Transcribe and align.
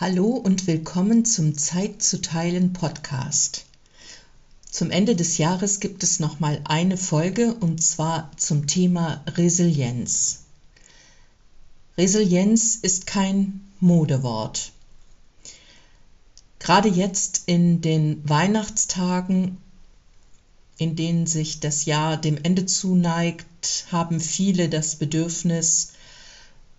Hallo 0.00 0.26
und 0.26 0.66
willkommen 0.66 1.24
zum 1.24 1.56
Zeit 1.56 2.02
zu 2.02 2.20
teilen 2.20 2.72
Podcast. 2.72 3.64
Zum 4.68 4.90
Ende 4.90 5.14
des 5.14 5.38
Jahres 5.38 5.78
gibt 5.78 6.02
es 6.02 6.18
noch 6.18 6.40
mal 6.40 6.60
eine 6.64 6.96
Folge 6.96 7.54
und 7.54 7.80
zwar 7.80 8.28
zum 8.36 8.66
Thema 8.66 9.22
Resilienz. 9.36 10.40
Resilienz 11.96 12.74
ist 12.82 13.06
kein 13.06 13.60
Modewort. 13.78 14.72
Gerade 16.58 16.88
jetzt 16.88 17.44
in 17.46 17.80
den 17.80 18.28
Weihnachtstagen, 18.28 19.58
in 20.76 20.96
denen 20.96 21.28
sich 21.28 21.60
das 21.60 21.84
Jahr 21.84 22.16
dem 22.16 22.36
Ende 22.42 22.66
zuneigt, 22.66 23.86
haben 23.92 24.18
viele 24.18 24.68
das 24.68 24.96
Bedürfnis, 24.96 25.92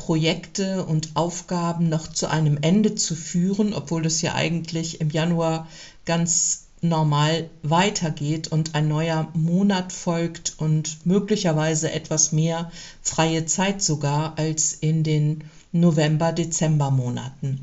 Projekte 0.00 0.86
und 0.86 1.10
Aufgaben 1.14 1.90
noch 1.90 2.08
zu 2.08 2.26
einem 2.30 2.56
Ende 2.62 2.94
zu 2.94 3.14
führen, 3.14 3.74
obwohl 3.74 4.06
es 4.06 4.22
ja 4.22 4.34
eigentlich 4.34 4.98
im 5.02 5.10
Januar 5.10 5.68
ganz 6.06 6.64
normal 6.80 7.50
weitergeht 7.62 8.48
und 8.48 8.74
ein 8.74 8.88
neuer 8.88 9.28
Monat 9.34 9.92
folgt 9.92 10.54
und 10.56 11.04
möglicherweise 11.04 11.92
etwas 11.92 12.32
mehr 12.32 12.72
freie 13.02 13.44
Zeit 13.44 13.82
sogar 13.82 14.38
als 14.38 14.72
in 14.72 15.02
den 15.04 15.44
November-Dezember-Monaten. 15.72 17.60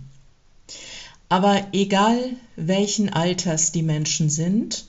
Aber 1.29 1.65
egal 1.73 2.35
welchen 2.55 3.11
Alters 3.11 3.71
die 3.71 3.81
Menschen 3.81 4.29
sind, 4.29 4.85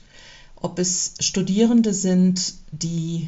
ob 0.55 0.77
es 0.77 1.15
Studierende 1.19 1.95
sind, 1.95 2.53
die 2.71 3.27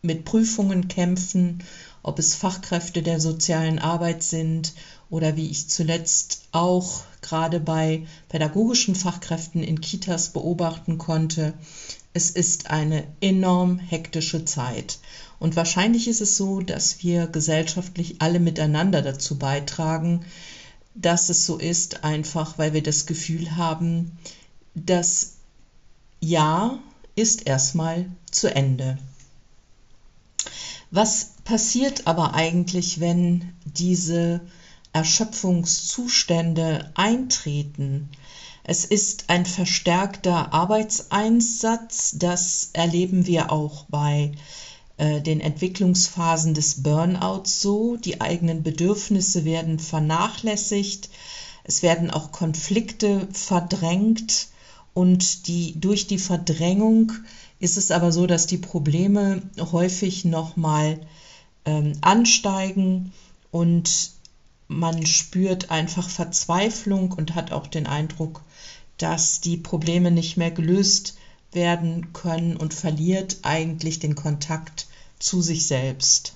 mit 0.00 0.24
Prüfungen 0.24 0.86
kämpfen 0.86 1.58
ob 2.02 2.18
es 2.18 2.34
Fachkräfte 2.34 3.02
der 3.02 3.20
sozialen 3.20 3.78
Arbeit 3.78 4.22
sind 4.22 4.74
oder 5.10 5.36
wie 5.36 5.50
ich 5.50 5.68
zuletzt 5.68 6.42
auch 6.52 7.02
gerade 7.20 7.60
bei 7.60 8.06
pädagogischen 8.28 8.94
Fachkräften 8.94 9.62
in 9.62 9.80
Kitas 9.80 10.30
beobachten 10.30 10.98
konnte. 10.98 11.54
Es 12.12 12.30
ist 12.30 12.70
eine 12.70 13.04
enorm 13.20 13.78
hektische 13.78 14.44
Zeit. 14.44 14.98
Und 15.38 15.56
wahrscheinlich 15.56 16.08
ist 16.08 16.20
es 16.20 16.36
so, 16.36 16.60
dass 16.60 17.02
wir 17.02 17.26
gesellschaftlich 17.26 18.16
alle 18.20 18.40
miteinander 18.40 19.02
dazu 19.02 19.38
beitragen, 19.38 20.24
dass 20.94 21.28
es 21.28 21.46
so 21.46 21.58
ist, 21.58 22.02
einfach 22.02 22.58
weil 22.58 22.72
wir 22.72 22.82
das 22.82 23.06
Gefühl 23.06 23.56
haben, 23.56 24.18
das 24.74 25.34
Jahr 26.20 26.78
ist 27.14 27.46
erstmal 27.46 28.06
zu 28.30 28.52
Ende. 28.52 28.98
Was 30.90 31.32
passiert 31.48 32.06
aber 32.06 32.34
eigentlich, 32.34 33.00
wenn 33.00 33.54
diese 33.64 34.42
Erschöpfungszustände 34.92 36.90
eintreten? 36.94 38.10
Es 38.64 38.84
ist 38.84 39.30
ein 39.30 39.46
verstärkter 39.46 40.52
Arbeitseinsatz, 40.52 42.16
das 42.18 42.68
erleben 42.74 43.26
wir 43.26 43.50
auch 43.50 43.86
bei 43.88 44.32
äh, 44.98 45.22
den 45.22 45.40
Entwicklungsphasen 45.40 46.52
des 46.52 46.82
Burnouts 46.82 47.62
so. 47.62 47.96
Die 47.96 48.20
eigenen 48.20 48.62
Bedürfnisse 48.62 49.46
werden 49.46 49.78
vernachlässigt, 49.78 51.08
es 51.64 51.82
werden 51.82 52.10
auch 52.10 52.30
Konflikte 52.30 53.26
verdrängt 53.32 54.48
und 54.92 55.46
die, 55.46 55.80
durch 55.80 56.06
die 56.06 56.18
Verdrängung 56.18 57.12
ist 57.58 57.78
es 57.78 57.90
aber 57.90 58.12
so, 58.12 58.26
dass 58.26 58.46
die 58.46 58.58
Probleme 58.58 59.40
häufig 59.72 60.26
nochmal 60.26 61.00
ähm, 61.68 61.92
ansteigen 62.00 63.12
und 63.50 64.12
man 64.68 65.04
spürt 65.04 65.70
einfach 65.70 66.08
Verzweiflung 66.08 67.12
und 67.12 67.34
hat 67.34 67.52
auch 67.52 67.66
den 67.66 67.86
Eindruck, 67.86 68.42
dass 68.96 69.42
die 69.42 69.58
Probleme 69.58 70.10
nicht 70.10 70.38
mehr 70.38 70.50
gelöst 70.50 71.18
werden 71.52 72.12
können 72.14 72.56
und 72.56 72.72
verliert 72.72 73.38
eigentlich 73.42 73.98
den 73.98 74.14
Kontakt 74.14 74.86
zu 75.18 75.42
sich 75.42 75.66
selbst. 75.66 76.34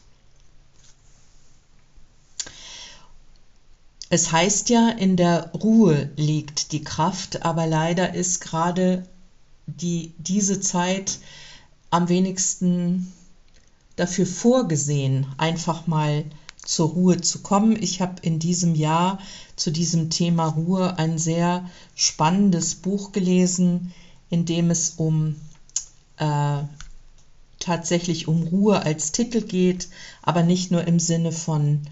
Es 4.10 4.32
heißt 4.32 4.68
ja, 4.68 4.90
in 4.90 5.16
der 5.16 5.50
Ruhe 5.52 6.10
liegt 6.16 6.72
die 6.72 6.84
Kraft, 6.84 7.42
aber 7.46 7.66
leider 7.66 8.12
ist 8.12 8.42
gerade 8.42 9.08
die 9.66 10.12
diese 10.18 10.60
Zeit 10.60 11.18
am 11.88 12.10
wenigsten 12.10 13.10
dafür 13.96 14.26
vorgesehen, 14.26 15.26
einfach 15.38 15.86
mal 15.86 16.24
zur 16.64 16.90
Ruhe 16.90 17.20
zu 17.20 17.40
kommen. 17.40 17.80
Ich 17.82 18.00
habe 18.00 18.14
in 18.22 18.38
diesem 18.38 18.74
Jahr 18.74 19.18
zu 19.56 19.70
diesem 19.70 20.10
Thema 20.10 20.46
Ruhe 20.46 20.98
ein 20.98 21.18
sehr 21.18 21.68
spannendes 21.94 22.76
Buch 22.76 23.12
gelesen, 23.12 23.92
in 24.30 24.44
dem 24.44 24.70
es 24.70 24.90
um 24.96 25.36
äh, 26.16 26.62
tatsächlich 27.58 28.28
um 28.28 28.42
Ruhe 28.44 28.82
als 28.82 29.12
Titel 29.12 29.42
geht, 29.42 29.88
aber 30.22 30.42
nicht 30.42 30.70
nur 30.70 30.86
im 30.86 30.98
Sinne 30.98 31.32
von 31.32 31.82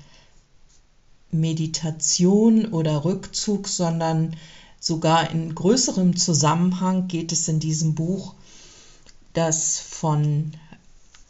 Meditation 1.31 2.67
oder 2.67 3.05
Rückzug, 3.05 3.69
sondern 3.69 4.37
Sogar 4.82 5.31
in 5.31 5.55
größerem 5.55 6.17
Zusammenhang 6.17 7.06
geht 7.06 7.32
es 7.32 7.47
in 7.49 7.61
diesem 7.61 7.94
Buch, 7.94 8.34
das 9.34 9.78
von 9.78 10.53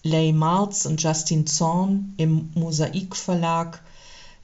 Leigh 0.03 0.33
Marz 0.33 0.87
und 0.87 1.03
Justin 1.03 1.47
Zorn 1.47 2.15
im 2.17 2.51
Mosaik 2.55 3.15
Verlag 3.15 3.83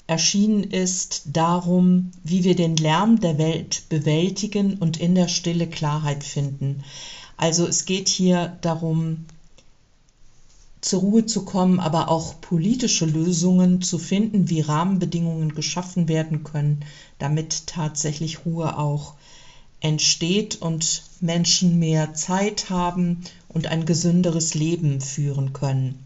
erschienen 0.07 0.65
ist, 0.65 1.23
darum, 1.27 2.13
wie 2.23 2.45
wir 2.45 2.55
den 2.55 2.77
Lärm 2.77 3.21
der 3.21 3.39
Welt 3.39 3.85
bewältigen 3.89 4.75
und 4.75 4.99
in 4.99 5.15
der 5.15 5.29
Stille 5.29 5.67
Klarheit 5.67 6.23
finden. 6.23 6.85
Also 7.37 7.67
es 7.67 7.85
geht 7.87 8.09
hier 8.09 8.57
darum, 8.61 9.25
zur 10.81 11.01
Ruhe 11.01 11.27
zu 11.27 11.45
kommen, 11.45 11.81
aber 11.81 12.09
auch 12.09 12.41
politische 12.41 13.07
Lösungen 13.07 13.83
zu 13.83 13.99
finden, 13.99 14.49
wie 14.49 14.61
Rahmenbedingungen 14.61 15.55
geschaffen 15.55 16.07
werden 16.07 16.45
können, 16.45 16.85
damit 17.19 17.67
tatsächlich 17.67 18.47
Ruhe 18.47 18.79
auch 18.79 19.15
entsteht 19.81 20.61
und 20.63 21.03
Menschen 21.21 21.79
mehr 21.79 22.15
Zeit 22.15 22.71
haben 22.71 23.23
und 23.49 23.67
ein 23.67 23.87
gesünderes 23.87 24.55
Leben 24.55 25.01
führen 25.01 25.53
können. 25.53 26.05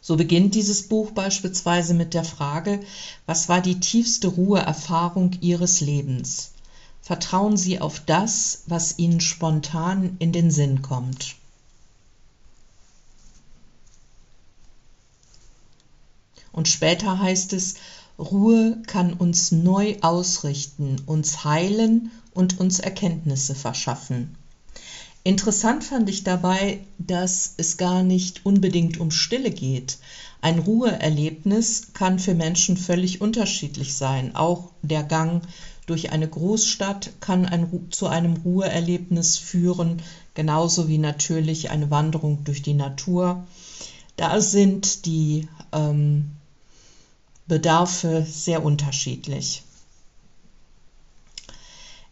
So 0.00 0.16
beginnt 0.16 0.54
dieses 0.56 0.88
Buch 0.88 1.12
beispielsweise 1.12 1.94
mit 1.94 2.12
der 2.12 2.24
Frage, 2.24 2.80
was 3.24 3.48
war 3.48 3.60
die 3.60 3.78
tiefste 3.78 4.28
Ruheerfahrung 4.28 5.36
Ihres 5.40 5.80
Lebens? 5.80 6.50
Vertrauen 7.00 7.56
Sie 7.56 7.80
auf 7.80 8.00
das, 8.00 8.64
was 8.66 8.98
Ihnen 8.98 9.20
spontan 9.20 10.16
in 10.18 10.32
den 10.32 10.50
Sinn 10.50 10.82
kommt. 10.82 11.36
Und 16.52 16.68
später 16.68 17.18
heißt 17.18 17.52
es, 17.54 17.74
Ruhe 18.18 18.82
kann 18.86 19.12
uns 19.14 19.52
neu 19.52 19.96
ausrichten, 20.00 21.00
uns 21.06 21.44
heilen 21.44 22.10
und 22.34 22.60
uns 22.60 22.78
Erkenntnisse 22.78 23.54
verschaffen. 23.54 24.36
Interessant 25.24 25.84
fand 25.84 26.10
ich 26.10 26.24
dabei, 26.24 26.80
dass 26.98 27.54
es 27.56 27.76
gar 27.76 28.02
nicht 28.02 28.44
unbedingt 28.44 28.98
um 28.98 29.12
Stille 29.12 29.50
geht. 29.50 29.98
Ein 30.40 30.58
Ruheerlebnis 30.58 31.92
kann 31.92 32.18
für 32.18 32.34
Menschen 32.34 32.76
völlig 32.76 33.20
unterschiedlich 33.20 33.94
sein. 33.94 34.34
Auch 34.34 34.72
der 34.82 35.04
Gang 35.04 35.46
durch 35.86 36.10
eine 36.10 36.26
Großstadt 36.28 37.12
kann 37.20 37.46
ein, 37.46 37.68
zu 37.90 38.08
einem 38.08 38.36
Ruheerlebnis 38.38 39.36
führen, 39.36 40.02
genauso 40.34 40.88
wie 40.88 40.98
natürlich 40.98 41.70
eine 41.70 41.90
Wanderung 41.90 42.42
durch 42.42 42.62
die 42.62 42.74
Natur. 42.74 43.44
Da 44.16 44.40
sind 44.40 45.06
die 45.06 45.46
ähm, 45.72 46.30
Bedarfe 47.52 48.24
sehr 48.26 48.64
unterschiedlich. 48.64 49.62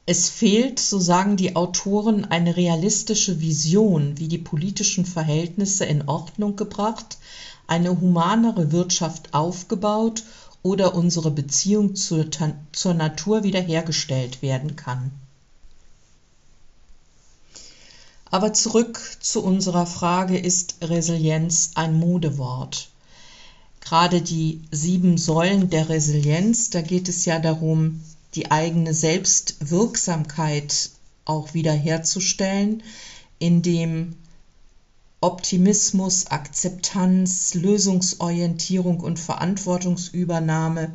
Es 0.04 0.28
fehlt, 0.28 0.78
so 0.78 1.00
sagen 1.00 1.38
die 1.38 1.56
Autoren, 1.56 2.26
eine 2.26 2.58
realistische 2.58 3.40
Vision, 3.40 4.18
wie 4.18 4.28
die 4.28 4.36
politischen 4.36 5.06
Verhältnisse 5.06 5.86
in 5.86 6.06
Ordnung 6.06 6.56
gebracht, 6.56 7.16
eine 7.66 8.02
humanere 8.02 8.70
Wirtschaft 8.70 9.32
aufgebaut 9.32 10.24
oder 10.62 10.94
unsere 10.94 11.30
Beziehung 11.30 11.96
zur, 11.96 12.26
zur 12.72 12.92
Natur 12.92 13.42
wiederhergestellt 13.42 14.42
werden 14.42 14.76
kann. 14.76 15.10
Aber 18.26 18.52
zurück 18.52 19.00
zu 19.20 19.42
unserer 19.42 19.86
Frage, 19.86 20.38
ist 20.38 20.76
Resilienz 20.82 21.70
ein 21.76 21.98
Modewort? 21.98 22.89
Gerade 23.80 24.22
die 24.22 24.60
sieben 24.70 25.18
Säulen 25.18 25.70
der 25.70 25.88
Resilienz, 25.88 26.70
da 26.70 26.82
geht 26.82 27.08
es 27.08 27.24
ja 27.24 27.38
darum, 27.38 28.00
die 28.34 28.50
eigene 28.50 28.94
Selbstwirksamkeit 28.94 30.90
auch 31.24 31.54
wiederherzustellen, 31.54 32.82
indem 33.38 34.14
Optimismus, 35.22 36.28
Akzeptanz, 36.28 37.54
Lösungsorientierung 37.54 39.00
und 39.00 39.18
Verantwortungsübernahme 39.18 40.92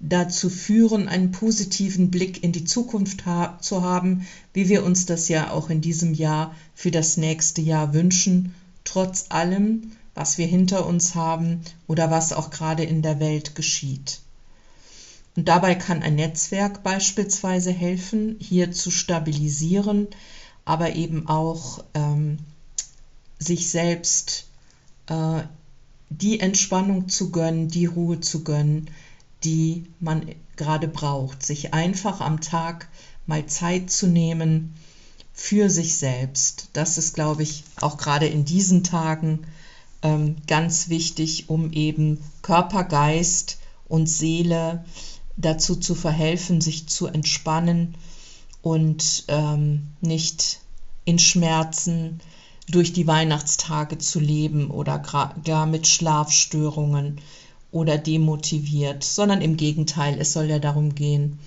dazu 0.00 0.48
führen, 0.48 1.08
einen 1.08 1.32
positiven 1.32 2.10
Blick 2.10 2.44
in 2.44 2.52
die 2.52 2.64
Zukunft 2.64 3.26
ha 3.26 3.58
zu 3.60 3.82
haben, 3.82 4.26
wie 4.52 4.68
wir 4.68 4.84
uns 4.84 5.06
das 5.06 5.28
ja 5.28 5.50
auch 5.50 5.70
in 5.70 5.80
diesem 5.80 6.14
Jahr 6.14 6.54
für 6.74 6.92
das 6.92 7.16
nächste 7.16 7.60
Jahr 7.60 7.94
wünschen, 7.94 8.54
trotz 8.84 9.26
allem, 9.30 9.92
was 10.18 10.36
wir 10.36 10.48
hinter 10.48 10.84
uns 10.84 11.14
haben 11.14 11.60
oder 11.86 12.10
was 12.10 12.32
auch 12.32 12.50
gerade 12.50 12.82
in 12.82 13.02
der 13.02 13.20
Welt 13.20 13.54
geschieht. 13.54 14.18
Und 15.36 15.46
dabei 15.46 15.76
kann 15.76 16.02
ein 16.02 16.16
Netzwerk 16.16 16.82
beispielsweise 16.82 17.70
helfen, 17.70 18.34
hier 18.40 18.72
zu 18.72 18.90
stabilisieren, 18.90 20.08
aber 20.64 20.96
eben 20.96 21.28
auch 21.28 21.84
ähm, 21.94 22.38
sich 23.38 23.70
selbst 23.70 24.48
äh, 25.06 25.42
die 26.10 26.40
Entspannung 26.40 27.08
zu 27.08 27.30
gönnen, 27.30 27.68
die 27.68 27.86
Ruhe 27.86 28.18
zu 28.18 28.42
gönnen, 28.42 28.90
die 29.44 29.86
man 30.00 30.34
gerade 30.56 30.88
braucht. 30.88 31.46
Sich 31.46 31.74
einfach 31.74 32.20
am 32.20 32.40
Tag 32.40 32.88
mal 33.26 33.46
Zeit 33.46 33.92
zu 33.92 34.08
nehmen 34.08 34.74
für 35.32 35.70
sich 35.70 35.96
selbst. 35.96 36.70
Das 36.72 36.98
ist, 36.98 37.14
glaube 37.14 37.44
ich, 37.44 37.62
auch 37.80 37.98
gerade 37.98 38.26
in 38.26 38.44
diesen 38.44 38.82
Tagen 38.82 39.46
ähm, 40.02 40.36
ganz 40.46 40.88
wichtig, 40.88 41.48
um 41.48 41.72
eben 41.72 42.22
Körper, 42.42 42.84
Geist 42.84 43.58
und 43.88 44.08
Seele 44.08 44.84
dazu 45.36 45.76
zu 45.76 45.94
verhelfen, 45.94 46.60
sich 46.60 46.88
zu 46.88 47.06
entspannen 47.06 47.94
und 48.62 49.24
ähm, 49.28 49.88
nicht 50.00 50.60
in 51.04 51.18
Schmerzen 51.18 52.20
durch 52.68 52.92
die 52.92 53.06
Weihnachtstage 53.06 53.98
zu 53.98 54.20
leben 54.20 54.70
oder 54.70 54.98
gar 54.98 55.66
mit 55.66 55.86
Schlafstörungen 55.86 57.20
oder 57.70 57.96
demotiviert, 57.98 59.04
sondern 59.04 59.40
im 59.40 59.56
Gegenteil, 59.56 60.20
es 60.20 60.32
soll 60.32 60.46
ja 60.46 60.58
darum 60.58 60.94
gehen, 60.94 61.38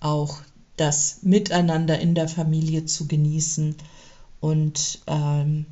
auch 0.00 0.38
das 0.76 1.18
Miteinander 1.22 1.98
in 1.98 2.14
der 2.14 2.28
Familie 2.28 2.86
zu 2.86 3.06
genießen 3.06 3.76
und 4.40 5.00
ähm, 5.06 5.66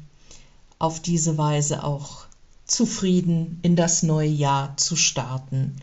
auf 0.80 0.98
diese 0.98 1.38
Weise 1.38 1.84
auch 1.84 2.24
zufrieden 2.64 3.60
in 3.62 3.76
das 3.76 4.02
neue 4.02 4.28
Jahr 4.28 4.76
zu 4.76 4.96
starten. 4.96 5.76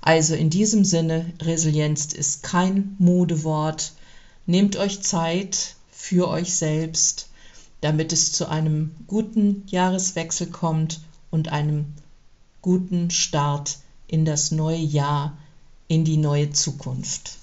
Also 0.00 0.34
in 0.34 0.50
diesem 0.50 0.84
Sinne, 0.84 1.32
Resilienz 1.40 2.12
ist 2.12 2.42
kein 2.42 2.94
Modewort. 2.98 3.92
Nehmt 4.46 4.76
euch 4.76 5.02
Zeit 5.02 5.76
für 5.90 6.28
euch 6.28 6.54
selbst, 6.54 7.28
damit 7.80 8.12
es 8.12 8.32
zu 8.32 8.48
einem 8.48 8.94
guten 9.06 9.64
Jahreswechsel 9.68 10.48
kommt 10.48 11.00
und 11.30 11.48
einem 11.48 11.86
guten 12.60 13.10
Start 13.10 13.78
in 14.06 14.24
das 14.24 14.50
neue 14.50 14.76
Jahr, 14.76 15.36
in 15.88 16.04
die 16.04 16.18
neue 16.18 16.50
Zukunft. 16.50 17.38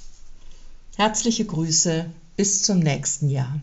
Herzliche 0.96 1.46
Grüße, 1.46 2.06
bis 2.36 2.62
zum 2.62 2.80
nächsten 2.80 3.30
Jahr. 3.30 3.60